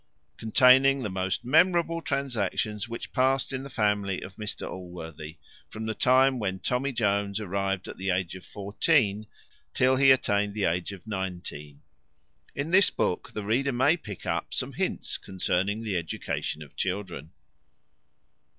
[0.39, 5.37] CONTAINING THE MOST MEMORABLE TRANSACTIONS WHICH PASSED IN THE FAMILY OF MR ALLWORTHY,
[5.69, 9.27] FROM THE TIME WHEN TOMMY JONES ARRIVED AT THE AGE OF FOURTEEN,
[9.75, 11.81] TILL HE ATTAINED THE AGE OF NINETEEN.
[12.55, 17.31] IN THIS BOOK THE READER MAY PICK UP SOME HINTS CONCERNING THE EDUCATION OF CHILDREN.